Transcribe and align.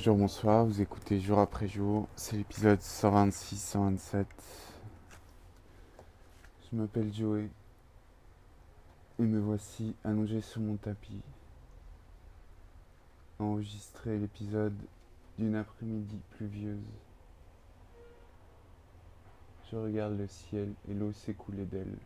Bonjour, 0.00 0.16
bonsoir, 0.16 0.64
vous 0.64 0.80
écoutez 0.80 1.20
jour 1.20 1.40
après 1.40 1.68
jour, 1.68 2.08
c'est 2.16 2.34
l'épisode 2.34 2.78
126-127. 2.78 4.24
Je 6.62 6.76
m'appelle 6.76 7.12
Joey 7.12 7.50
et 9.18 9.22
me 9.22 9.38
voici 9.38 9.94
allongé 10.02 10.40
sur 10.40 10.62
mon 10.62 10.76
tapis, 10.76 11.20
enregistrer 13.40 14.16
l'épisode 14.16 14.72
d'une 15.38 15.54
après-midi 15.54 16.18
pluvieuse. 16.30 16.80
Je 19.70 19.76
regarde 19.76 20.16
le 20.16 20.28
ciel 20.28 20.72
et 20.88 20.94
l'eau 20.94 21.12
s'écouler 21.12 21.66
d'elle. 21.66 21.98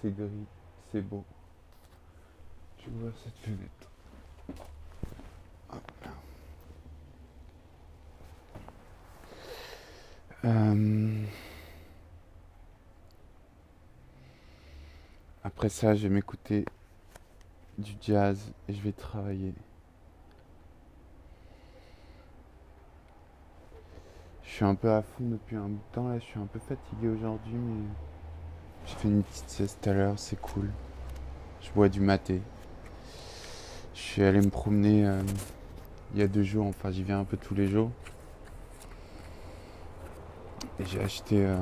C'est 0.00 0.14
gris, 0.14 0.46
c'est 0.92 1.02
beau. 1.02 1.24
Je 2.86 2.90
vois 3.00 3.12
cette 3.24 3.36
fenêtre. 3.38 3.90
Après 15.42 15.68
ça, 15.68 15.94
je 15.94 16.06
vais 16.06 16.14
m'écouter 16.14 16.64
du 17.78 17.92
jazz 18.00 18.52
et 18.68 18.74
je 18.74 18.80
vais 18.82 18.92
travailler. 18.92 19.52
Je 24.44 24.50
suis 24.50 24.64
un 24.64 24.74
peu 24.74 24.92
à 24.92 25.02
fond 25.02 25.24
depuis 25.24 25.56
un 25.56 25.68
bout 25.68 25.74
de 25.74 25.94
temps 25.94 26.08
là, 26.08 26.18
je 26.18 26.24
suis 26.24 26.38
un 26.38 26.46
peu 26.46 26.58
fatigué 26.60 27.08
aujourd'hui, 27.08 27.54
mais 27.54 27.84
j'ai 28.86 28.94
fait 28.94 29.08
une 29.08 29.22
petite 29.22 29.48
sieste 29.50 29.78
tout 29.82 29.90
à 29.90 29.92
l'heure, 29.92 30.18
c'est 30.18 30.40
cool. 30.40 30.70
Je 31.60 31.70
bois 31.72 31.88
du 31.88 32.00
maté. 32.00 32.40
Je 33.96 34.02
suis 34.02 34.22
allé 34.22 34.40
me 34.42 34.50
promener 34.50 35.06
euh, 35.06 35.22
il 36.12 36.20
y 36.20 36.22
a 36.22 36.28
deux 36.28 36.42
jours, 36.42 36.66
enfin 36.66 36.90
j'y 36.90 37.02
viens 37.02 37.20
un 37.20 37.24
peu 37.24 37.38
tous 37.38 37.54
les 37.54 37.66
jours. 37.66 37.90
Et 40.78 40.84
j'ai 40.84 41.00
acheté 41.00 41.46
euh, 41.46 41.56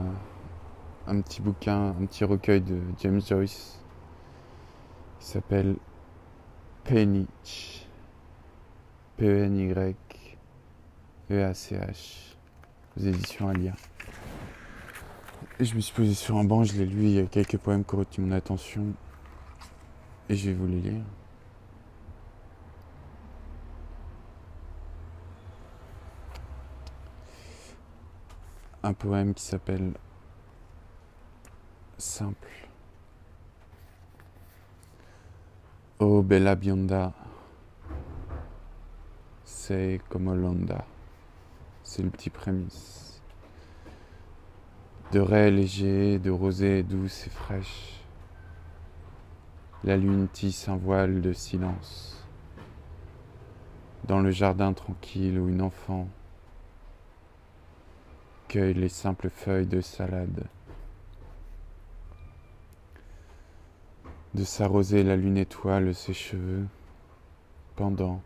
un 1.07 1.21
petit 1.21 1.41
bouquin, 1.41 1.91
un 1.91 2.07
petit 2.07 2.25
recueil 2.25 2.61
de 2.61 2.81
James 2.99 3.21
Joyce 3.21 3.79
qui 5.21 5.27
s'appelle 5.27 5.77
Penich. 6.83 7.87
P-E-N-Y-E-A-C-H. 9.17 9.95
Aux 12.97 13.01
éditions 13.01 13.49
à 13.49 13.55
lire. 13.55 13.77
Et 15.61 15.65
je 15.65 15.77
me 15.77 15.81
suis 15.81 15.95
posé 15.95 16.15
sur 16.15 16.37
un 16.37 16.43
banc, 16.43 16.65
je 16.65 16.73
l'ai 16.73 16.87
lu, 16.87 17.05
il 17.05 17.13
y 17.13 17.21
a 17.21 17.27
quelques 17.27 17.59
poèmes 17.59 17.85
qui 17.85 17.95
ont 17.95 17.99
retenu 17.99 18.25
mon 18.25 18.33
attention. 18.33 18.87
Et 20.29 20.35
je 20.35 20.51
vais 20.51 20.57
vous 20.57 20.67
les 20.67 20.81
lire. 20.81 21.05
Un 28.87 28.93
poème 28.93 29.33
qui 29.33 29.43
s'appelle 29.43 29.95
Simple. 31.97 32.69
Oh 36.01 36.23
bella 36.23 36.55
bionda, 36.55 37.15
c'est 39.43 40.03
comme 40.11 40.35
l'onda. 40.35 40.85
C'est 41.83 42.03
le 42.03 42.11
petit 42.11 42.29
prémisse. 42.29 43.23
De 45.13 45.21
raies 45.21 45.51
léger, 45.51 46.19
de 46.19 46.31
rosée 46.31 46.83
douce 46.83 47.27
et 47.27 47.31
fraîche. 47.31 48.03
La 49.83 49.97
lune 49.97 50.29
tisse 50.29 50.69
un 50.69 50.77
voile 50.77 51.23
de 51.23 51.33
silence. 51.33 52.23
Dans 54.07 54.21
le 54.21 54.31
jardin 54.31 54.75
tranquille 54.75 55.39
où 55.39 55.49
une 55.49 55.63
enfant 55.63 56.07
les 58.61 58.89
simples 58.89 59.31
feuilles 59.31 59.67
de 59.67 59.81
salade. 59.81 60.45
De 64.35 64.45
s'arroser 64.45 65.03
la 65.03 65.17
lune 65.17 65.37
étoile 65.37 65.95
ses 65.95 66.15
cheveux, 66.15 66.67
pendant. 67.77 68.21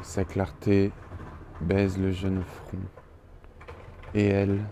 Sa 0.00 0.24
clarté 0.24 0.90
baise 1.60 1.98
le 1.98 2.10
jeune 2.10 2.42
front. 2.42 2.78
Et 4.14 4.26
elle, 4.26 4.64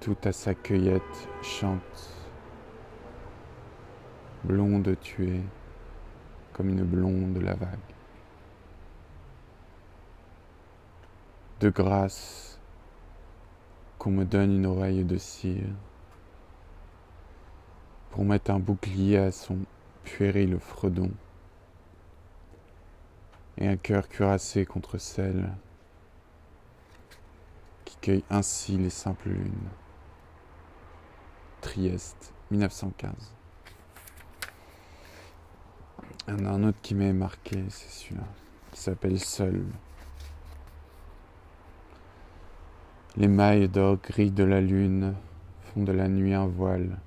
tout 0.00 0.16
à 0.24 0.32
sa 0.32 0.54
cueillette, 0.54 1.28
chante. 1.42 2.12
Blonde 4.44 4.96
tuée, 5.00 5.42
comme 6.52 6.68
une 6.68 6.84
blonde 6.84 7.38
la 7.38 7.54
vague. 7.54 7.95
De 11.60 11.70
grâce, 11.70 12.58
qu'on 13.98 14.10
me 14.10 14.24
donne 14.24 14.52
une 14.52 14.66
oreille 14.66 15.04
de 15.04 15.16
cire 15.16 15.68
pour 18.10 18.24
mettre 18.24 18.50
un 18.50 18.58
bouclier 18.58 19.18
à 19.18 19.32
son 19.32 19.58
puéril 20.04 20.58
fredon 20.58 21.10
et 23.58 23.68
un 23.68 23.76
cœur 23.76 24.08
cuirassé 24.08 24.66
contre 24.66 24.98
celle 24.98 25.50
qui 27.84 27.96
cueille 28.02 28.24
ainsi 28.30 28.76
les 28.76 28.90
simples 28.90 29.30
lunes. 29.30 29.68
Trieste, 31.62 32.34
1915. 32.50 33.12
Il 36.28 36.34
y 36.34 36.40
en 36.40 36.44
a 36.46 36.50
un 36.50 36.64
autre 36.64 36.78
qui 36.82 36.94
m'est 36.94 37.12
marqué, 37.12 37.64
c'est 37.70 37.90
celui-là, 37.90 38.26
qui 38.72 38.80
s'appelle 38.80 39.18
Seul. 39.18 39.64
Les 43.18 43.28
mailles 43.28 43.68
d'or 43.70 43.96
gris 43.96 44.30
de 44.30 44.44
la 44.44 44.60
lune 44.60 45.14
font 45.62 45.84
de 45.84 45.92
la 45.92 46.06
nuit 46.06 46.34
un 46.34 46.44
voile. 46.44 46.98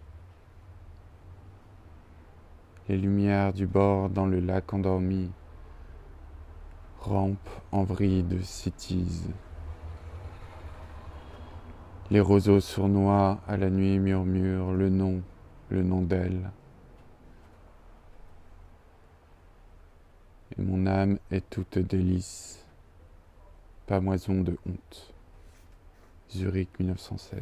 Les 2.87 2.97
lumières 2.97 3.53
du 3.53 3.67
bord 3.67 4.09
dans 4.09 4.25
le 4.25 4.39
lac 4.39 4.73
endormi 4.73 5.29
rampent 6.99 7.61
en 7.71 7.83
vrille 7.83 8.25
s'étisent. 8.41 9.29
Les 12.09 12.21
roseaux 12.21 12.59
sournois 12.59 13.37
à 13.47 13.55
la 13.55 13.69
nuit 13.69 13.99
murmurent 13.99 14.71
le 14.71 14.89
nom, 14.89 15.21
le 15.69 15.83
nom 15.83 16.01
d'elle. 16.01 16.49
Et 20.57 20.61
mon 20.63 20.87
âme 20.87 21.19
est 21.29 21.47
toute 21.51 21.77
délice, 21.77 22.65
pamoison 23.85 24.41
de 24.41 24.57
honte. 24.65 25.13
Zurich 26.31 26.69
1916. 26.79 27.41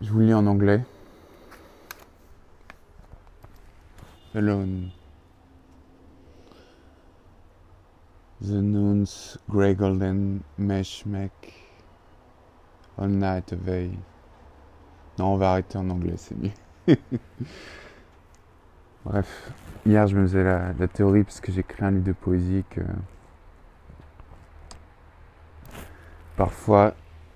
Je 0.00 0.10
vous 0.10 0.20
lis 0.20 0.34
en 0.34 0.46
anglais. 0.46 0.82
Alone. 4.34 4.90
The 8.40 8.60
noon's 8.60 9.38
grey 9.48 9.74
golden 9.74 10.42
mesh 10.58 11.06
make 11.06 11.54
all 12.98 13.08
night 13.08 13.52
away. 13.52 13.90
Non, 15.18 15.34
on 15.34 15.36
va 15.36 15.52
arrêter 15.52 15.78
en 15.78 15.88
anglais, 15.90 16.16
c'est 16.16 16.36
mieux. 16.36 16.50
Bref, 19.04 19.52
hier 19.86 20.06
je 20.08 20.16
me 20.16 20.26
faisais 20.26 20.42
la, 20.42 20.72
la 20.72 20.88
théorie 20.88 21.22
parce 21.22 21.40
que 21.40 21.52
j'ai 21.52 21.64
un 21.80 21.92
livre 21.92 22.04
de 22.04 22.12
poésie 22.12 22.64
que 22.68 22.80
parfois, 26.36 26.94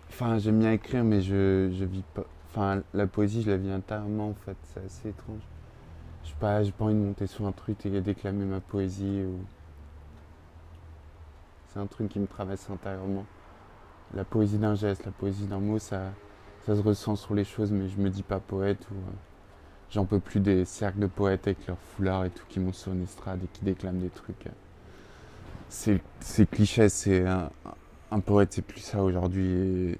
enfin 0.08 0.38
j'aime 0.38 0.58
bien 0.60 0.72
écrire 0.72 1.04
mais 1.04 1.20
je, 1.20 1.70
je 1.72 1.84
vis 1.84 2.02
pas, 2.14 2.24
enfin 2.50 2.82
la 2.94 3.06
poésie 3.06 3.42
je 3.42 3.50
la 3.50 3.56
vis 3.56 3.70
intérieurement 3.70 4.30
en 4.30 4.34
fait, 4.34 4.56
c'est 4.74 4.84
assez 4.84 5.08
étrange. 5.10 5.40
Je 6.24 6.30
sais 6.30 6.36
pas, 6.40 6.62
j'ai 6.62 6.72
pas 6.72 6.84
envie 6.84 6.94
de 6.94 7.00
monter 7.00 7.26
sur 7.26 7.46
un 7.46 7.52
truc 7.52 7.84
et 7.86 8.00
déclamer 8.00 8.44
ma 8.44 8.60
poésie 8.60 9.22
ou... 9.24 9.38
C'est 11.68 11.80
un 11.80 11.86
truc 11.86 12.08
qui 12.08 12.18
me 12.18 12.26
traverse 12.26 12.68
intérieurement. 12.70 13.24
La 14.14 14.24
poésie 14.24 14.58
d'un 14.58 14.74
geste, 14.74 15.04
la 15.04 15.12
poésie 15.12 15.46
d'un 15.46 15.58
mot, 15.60 15.78
ça, 15.78 16.12
ça 16.66 16.74
se 16.76 16.80
ressent 16.82 17.16
sur 17.16 17.34
les 17.34 17.44
choses 17.44 17.72
mais 17.72 17.88
je 17.88 17.98
me 17.98 18.10
dis 18.10 18.22
pas 18.22 18.40
poète 18.40 18.86
ou... 18.90 18.94
euh, 18.94 19.12
J'en 19.90 20.04
peux 20.04 20.20
plus 20.20 20.40
des 20.40 20.64
cercles 20.66 20.98
de 21.00 21.06
poètes 21.06 21.46
avec 21.46 21.66
leurs 21.66 21.78
foulards 21.78 22.26
et 22.26 22.30
tout 22.30 22.44
qui 22.48 22.60
montent 22.60 22.74
sur 22.74 22.92
une 22.92 23.02
estrade 23.04 23.42
et 23.42 23.46
qui 23.48 23.64
déclament 23.64 24.00
des 24.00 24.10
trucs. 24.10 24.46
C'est 25.68 26.02
c'est 26.20 26.48
cliché, 26.48 26.88
c'est 26.88 27.26
un, 27.26 27.50
un 28.10 28.20
poète, 28.20 28.52
c'est 28.52 28.62
plus 28.62 28.80
ça 28.80 29.02
aujourd'hui. 29.02 29.98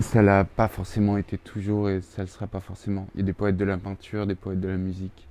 Et 0.00 0.02
ça 0.02 0.22
l'a 0.22 0.44
pas 0.44 0.68
forcément 0.68 1.18
été 1.18 1.38
toujours 1.38 1.90
et 1.90 2.00
ça 2.00 2.22
le 2.22 2.28
sera 2.28 2.46
pas 2.46 2.60
forcément. 2.60 3.08
Il 3.14 3.20
y 3.20 3.22
a 3.22 3.26
des 3.26 3.32
poètes 3.32 3.56
de 3.56 3.64
la 3.64 3.78
peinture, 3.78 4.26
des 4.26 4.34
poètes 4.34 4.60
de 4.60 4.68
la 4.68 4.76
musique, 4.76 5.26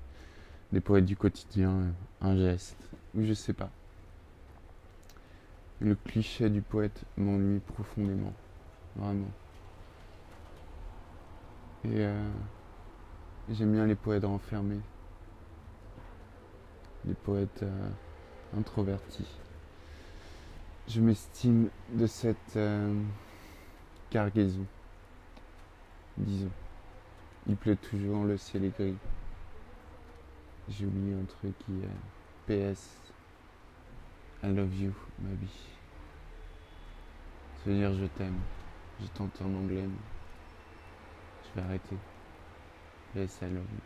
des 0.73 0.81
poètes 0.81 1.05
du 1.05 1.15
quotidien, 1.15 1.93
un 2.21 2.35
geste, 2.37 2.77
ou 3.15 3.23
je 3.23 3.33
sais 3.33 3.53
pas. 3.53 3.69
Le 5.79 5.95
cliché 5.95 6.49
du 6.49 6.61
poète 6.61 7.03
m'ennuie 7.17 7.59
profondément, 7.59 8.33
vraiment. 8.95 9.29
Et 11.85 11.99
euh, 11.99 12.29
J'aime 13.49 13.71
bien 13.71 13.85
les 13.85 13.95
poètes 13.95 14.25
renfermés. 14.25 14.81
Les 17.05 17.13
poètes 17.13 17.63
euh, 17.63 17.89
introvertis. 18.57 19.25
Je 20.87 21.01
m'estime 21.01 21.69
de 21.91 22.07
cette 22.07 22.55
euh, 22.55 23.01
cargaison, 24.09 24.65
disons. 26.17 26.51
Il 27.45 27.57
pleut 27.57 27.75
toujours, 27.75 28.23
le 28.23 28.37
ciel 28.37 28.63
est 28.63 28.77
gris. 28.77 28.95
J'ai 30.69 30.85
oublié 30.85 31.13
un 31.13 31.25
truc 31.25 31.53
qui 31.59 31.71
PS. 32.47 32.97
I 34.43 34.47
love 34.47 34.73
you, 34.75 34.93
ma 35.19 35.33
vie. 35.33 35.59
Veut 37.65 37.73
dire 37.73 37.93
je 37.93 38.05
t'aime. 38.05 38.39
Je 39.01 39.07
tente 39.07 39.41
en 39.41 39.53
anglais, 39.53 39.83
mais 39.83 39.89
je 41.43 41.59
vais 41.59 41.67
arrêter. 41.67 41.97
PS, 43.13 43.41
I 43.41 43.45
love 43.45 43.65
you. 43.73 43.81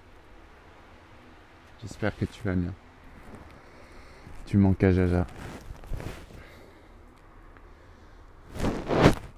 J'espère 1.82 2.16
que 2.16 2.26
tu 2.26 2.44
vas 2.44 2.56
bien. 2.56 2.74
Tu 4.46 4.58
manques 4.58 4.84
à 4.84 4.92
Jaja. 4.92 5.26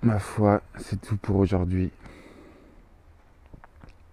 Ma 0.03 0.19
foi, 0.19 0.61
c'est 0.79 0.99
tout 0.99 1.15
pour 1.15 1.37
aujourd'hui. 1.37 1.89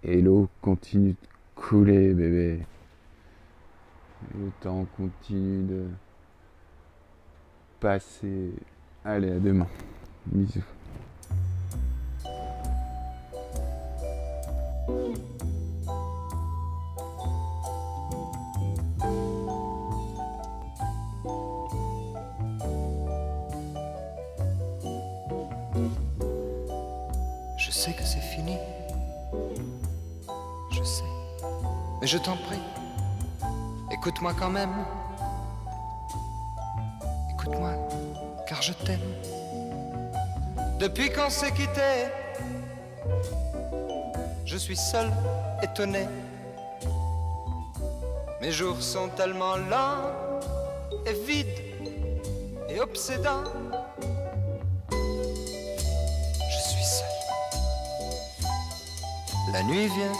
Et 0.04 0.22
l'eau 0.22 0.48
continue 0.62 1.10
de 1.10 1.16
couler, 1.56 2.14
bébé. 2.14 2.60
Le 4.36 4.50
temps 4.60 4.86
continue 4.96 5.64
de 5.64 5.86
passer. 7.80 8.52
Allez, 9.04 9.32
à 9.32 9.38
demain. 9.40 9.66
Bisous. 10.26 10.62
Sais 27.80 27.94
que 27.94 28.04
c'est 28.04 28.20
fini. 28.20 28.58
Je 30.70 30.84
sais. 30.84 31.10
Mais 31.98 32.06
je 32.06 32.18
t'en 32.18 32.36
prie. 32.36 32.60
Écoute-moi 33.90 34.34
quand 34.38 34.50
même. 34.50 34.84
Écoute-moi, 37.32 37.72
car 38.46 38.60
je 38.60 38.74
t'aime. 38.74 39.08
Depuis 40.78 41.08
qu'on 41.10 41.30
s'est 41.30 41.52
quitté, 41.52 41.90
je 44.44 44.58
suis 44.58 44.76
seul, 44.76 45.10
étonné. 45.62 46.06
Mes 48.42 48.52
jours 48.52 48.82
sont 48.82 49.08
tellement 49.16 49.56
lents 49.56 50.02
et 51.06 51.14
vides 51.26 51.60
et 52.68 52.78
obsédants. 52.78 53.44
La 59.52 59.62
nuit 59.62 59.88
vient. 59.88 60.18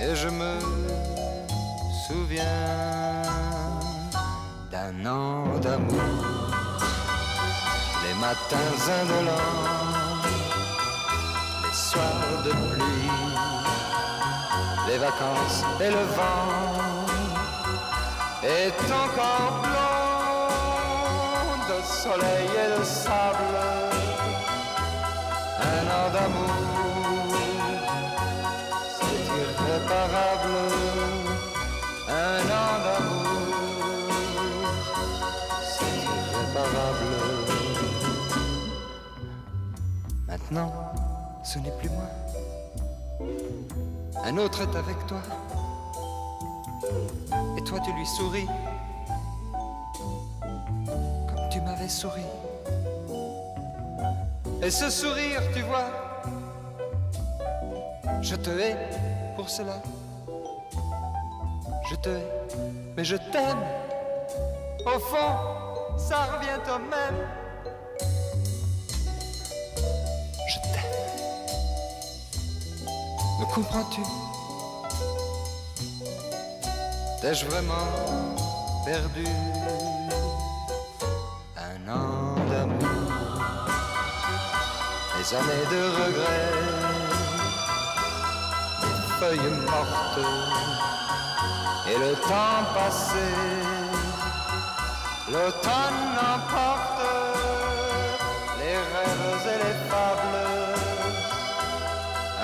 Et 0.00 0.14
je 0.14 0.28
me 0.28 0.58
souviens 2.06 3.22
d'un 4.70 5.06
an 5.06 5.58
d'amour, 5.60 6.02
les 8.04 8.14
matins 8.20 8.72
indolents, 9.00 10.22
les 11.64 11.74
soirs 11.74 12.42
de 12.44 12.50
pluie, 12.50 13.10
les 14.88 14.98
vacances 14.98 15.64
et 15.80 15.90
le 15.90 16.04
vent 16.18 16.76
est 18.44 18.80
encore 19.04 19.62
blond 19.62 19.96
de 21.70 21.78
soleil 21.84 22.48
et 22.62 22.78
de 22.78 22.84
sable, 22.84 23.85
an 25.96 26.10
d'amour 26.12 26.66
c'est 28.96 29.22
irréparable. 29.34 30.56
Un 32.08 32.40
an 32.60 32.70
d'amour, 32.84 33.26
c'est 35.72 35.96
irréparable. 36.12 37.10
Maintenant, 40.28 40.70
ce 41.42 41.58
n'est 41.58 41.76
plus 41.78 41.90
moi. 41.90 42.08
Un 44.24 44.36
autre 44.38 44.62
est 44.62 44.76
avec 44.76 45.06
toi. 45.06 45.22
Et 47.56 47.62
toi, 47.62 47.78
tu 47.80 47.92
lui 47.92 48.06
souris. 48.06 48.48
Comme 50.40 51.48
tu 51.50 51.60
m'avais 51.60 51.88
souri. 51.88 52.22
Et 54.62 54.70
ce 54.70 54.90
sourire, 54.90 55.42
tu 55.54 55.62
vois, 55.62 55.90
je 58.20 58.34
te 58.34 58.50
hais 58.50 58.76
pour 59.36 59.48
cela. 59.48 59.80
Je 61.88 61.94
te 61.96 62.08
hais, 62.08 62.26
mais 62.96 63.04
je 63.04 63.16
t'aime. 63.16 63.62
Au 64.84 64.98
fond, 64.98 65.96
ça 65.96 66.24
revient 66.32 66.60
au 66.74 66.78
même. 66.78 67.28
Je 70.48 70.58
t'aime. 70.72 70.96
Me 73.40 73.54
comprends-tu? 73.54 74.02
T'ai-je 77.20 77.46
vraiment 77.46 77.86
perdu? 78.84 79.26
Des 85.28 85.34
années 85.34 85.66
de 85.72 85.82
regrets 86.02 86.56
feuilles 89.18 89.54
mortes 89.66 90.26
et 91.88 91.98
le 91.98 92.12
temps 92.28 92.62
passé. 92.72 93.28
L'automne 95.32 96.16
emporte 96.34 97.02
les 98.60 98.76
rêves 98.76 99.46
et 99.52 99.58
les 99.64 99.76
fables. 99.90 100.44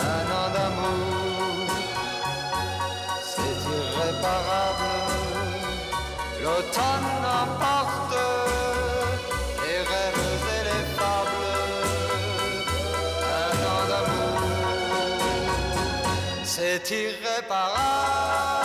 Un 0.00 0.26
an 0.40 0.48
d'amour, 0.54 1.68
c'est 3.22 3.60
irréparable. 3.78 4.92
L'automne 6.42 7.14
emporte 7.42 7.91
an 16.82 16.88
d'amour 16.88 16.88
c'est 16.88 17.02
irréparable. 17.04 18.61